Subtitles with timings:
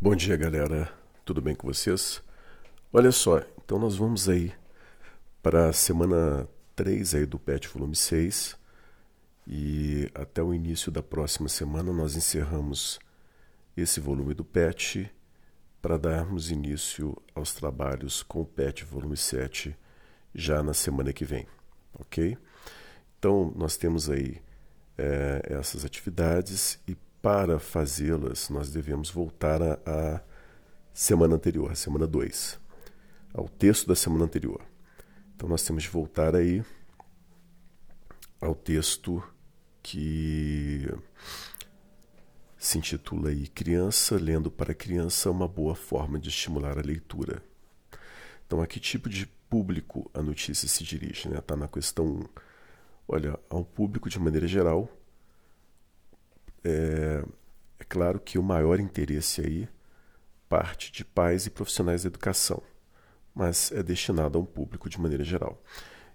[0.00, 0.88] Bom dia, galera.
[1.24, 2.22] Tudo bem com vocês?
[2.92, 4.52] Olha só, então nós vamos aí
[5.42, 8.56] para a semana 3 aí do PET volume 6
[9.44, 13.00] e até o início da próxima semana nós encerramos
[13.76, 15.12] esse volume do PET
[15.82, 19.76] para darmos início aos trabalhos com o PET volume 7
[20.32, 21.44] já na semana que vem,
[21.98, 22.38] ok?
[23.18, 24.40] Então nós temos aí
[24.96, 30.22] é, essas atividades e para fazê-las, nós devemos voltar à
[30.92, 32.58] semana anterior, a semana 2,
[33.34, 34.60] ao texto da semana anterior.
[35.34, 36.64] Então nós temos de voltar aí
[38.40, 39.22] ao texto
[39.82, 40.86] que
[42.56, 47.42] se intitula aí Criança lendo para criança uma boa forma de estimular a leitura.
[48.46, 51.28] Então a que tipo de público a notícia se dirige?
[51.28, 51.40] Né?
[51.40, 52.24] Tá na questão 1.
[53.06, 54.88] Olha, ao público de maneira geral,
[56.64, 57.24] é,
[57.78, 59.68] é claro que o maior interesse aí
[60.48, 62.62] parte de pais e profissionais da educação,
[63.34, 65.62] mas é destinado a um público de maneira geral.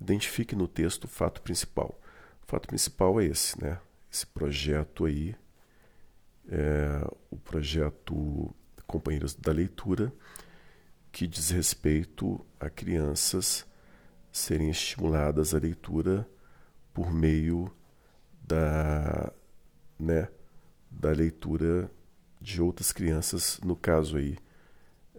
[0.00, 1.98] Identifique no texto o fato principal.
[2.42, 3.78] O fato principal é esse, né?
[4.12, 5.34] Esse projeto aí,
[6.48, 8.54] é, o projeto
[8.86, 10.12] Companheiros da Leitura,
[11.10, 13.66] que diz respeito a crianças
[14.30, 16.28] serem estimuladas à leitura
[16.92, 17.74] por meio
[18.42, 19.32] da
[19.98, 20.28] né,
[20.90, 21.90] da leitura
[22.40, 24.36] de outras crianças, no caso aí,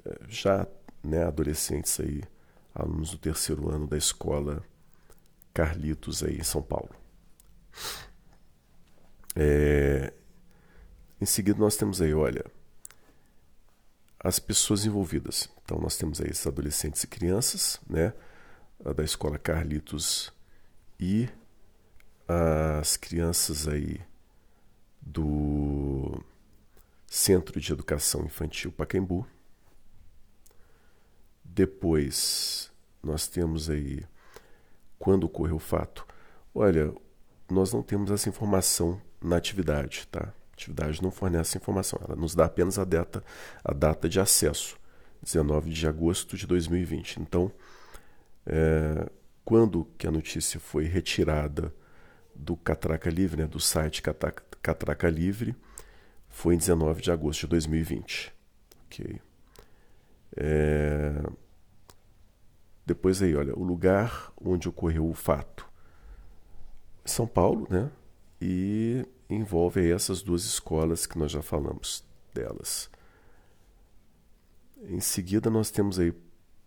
[0.06, 0.68] eh, já
[1.04, 2.24] né, adolescentes aí,
[2.74, 4.64] alunos do terceiro ano da escola
[5.54, 6.96] Carlitos aí em São Paulo.
[9.36, 10.14] É,
[11.22, 12.46] em seguida nós temos aí, olha,
[14.20, 15.50] as pessoas envolvidas.
[15.64, 18.14] Então nós temos aí esses adolescentes e crianças, né,
[18.96, 20.32] da escola Carlitos
[21.00, 21.28] e
[22.28, 24.02] as crianças aí
[25.08, 26.22] do
[27.08, 29.26] Centro de Educação Infantil Pacaembu.
[31.44, 34.04] Depois, nós temos aí
[35.00, 36.06] quando ocorreu o fato.
[36.54, 36.94] Olha,
[37.50, 40.34] nós não temos essa informação na atividade, tá?
[40.52, 43.24] A atividade não fornece informação, ela nos dá apenas a data,
[43.64, 44.78] a data de acesso,
[45.22, 47.22] 19 de agosto de 2020.
[47.22, 47.52] Então,
[48.46, 49.10] é,
[49.46, 51.74] quando que a notícia foi retirada
[52.38, 54.02] do Catraca Livre, né, do site
[54.62, 55.56] Catraca Livre,
[56.30, 58.34] foi em 19 de agosto de 2020.
[58.86, 59.22] Ok.
[60.36, 61.24] É...
[62.86, 65.68] Depois aí, olha, o lugar onde ocorreu o fato.
[67.04, 67.92] São Paulo, né?
[68.42, 72.90] E envolve aí essas duas escolas que nós já falamos delas.
[74.84, 76.14] Em seguida, nós temos aí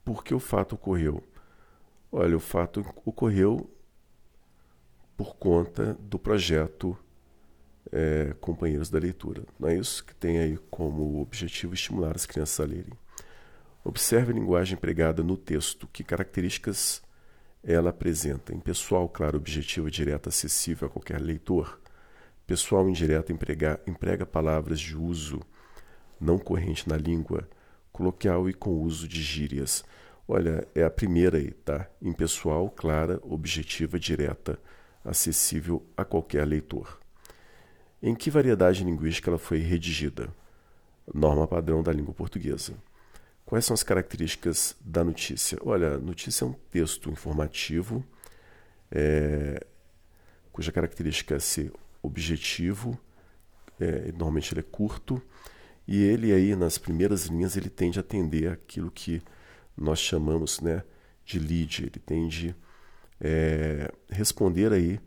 [0.05, 1.23] por que o fato ocorreu.
[2.11, 3.71] Olha, o fato ocorreu
[5.21, 6.97] por conta do projeto
[7.93, 9.43] é, Companheiros da Leitura.
[9.59, 12.95] Não é isso que tem aí como objetivo estimular as crianças a lerem.
[13.85, 17.03] Observe a linguagem empregada no texto, que características
[17.63, 18.55] ela apresenta.
[18.55, 21.79] Em pessoal, claro, objetivo direto, acessível a qualquer leitor.
[22.47, 25.39] Pessoal indireto emprega, emprega palavras de uso
[26.19, 27.47] não corrente na língua,
[27.93, 29.85] coloquial e com uso de gírias.
[30.27, 31.91] Olha, é a primeira aí, tá?
[32.01, 34.59] Impessoal, clara, objetiva, direta
[35.05, 37.01] acessível a qualquer leitor.
[38.03, 40.33] Em que variedade linguística ela foi redigida?
[41.13, 42.75] Norma padrão da língua portuguesa.
[43.45, 45.59] Quais são as características da notícia?
[45.63, 48.05] Olha, notícia é um texto informativo,
[48.91, 49.67] é,
[50.53, 51.73] cuja característica é ser
[52.03, 52.99] objetivo,
[53.79, 55.21] é, normalmente ele é curto,
[55.87, 59.21] e ele aí nas primeiras linhas ele tende a atender aquilo que
[59.77, 60.85] nós chamamos né,
[61.25, 62.55] de lead, ele tende
[63.21, 65.01] é, responder aí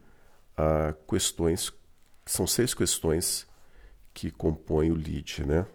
[0.57, 1.71] a questões,
[2.25, 3.47] são seis questões
[4.13, 5.65] que compõem o lead, né?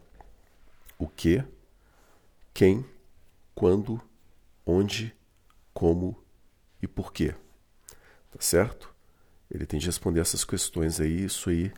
[0.99, 1.43] O que,
[2.53, 2.84] quem,
[3.54, 4.00] quando,
[4.66, 5.15] onde,
[5.72, 6.16] como
[6.82, 7.34] e por quê.
[8.31, 8.94] Tá certo?
[9.50, 11.72] Ele tem de responder essas questões aí, isso aí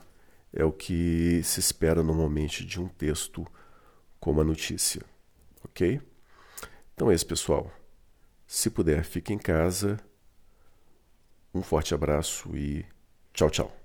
[0.52, 3.46] é o que se espera normalmente de um texto
[4.18, 5.02] como a notícia.
[5.62, 6.00] Ok?
[6.94, 7.70] Então é isso, pessoal.
[8.46, 9.98] Se puder, fique em casa
[11.54, 12.84] um forte abraço e
[13.32, 13.79] tchau, tchau.